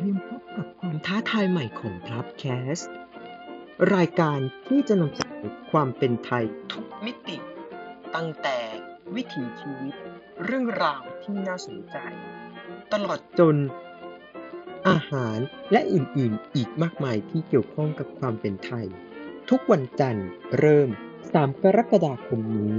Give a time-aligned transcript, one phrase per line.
[0.00, 2.44] รียมพบกับความท้าทายใหม่ของพลับแค
[2.76, 2.94] สต์
[3.94, 7.36] รายการที่จะนำเสนอความเป็นไทยทุกมิติ
[8.14, 8.58] ตั้งแต่
[9.14, 9.94] วิถีชีวิต
[10.44, 11.96] เรื่องราวที่น่าสนใจ
[12.92, 13.56] ตลอดจน
[14.88, 15.38] อาหาร
[15.72, 18.86] และอื่นๆ อีกมากมายที่เกี่ยวข้องกับความเป็นไทย
[19.50, 20.28] ทุกวันจันทร์
[20.58, 20.88] เริ่ม
[21.24, 22.78] 3 กรกฎาคมนี้